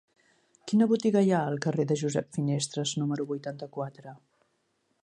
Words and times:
Quina 0.71 0.87
botiga 0.91 1.21
hi 1.27 1.29
ha 1.35 1.41
al 1.51 1.59
carrer 1.67 1.85
de 1.91 1.99
Josep 2.01 2.33
Finestres 2.39 2.95
número 3.03 3.31
vuitanta-quatre? 3.35 4.17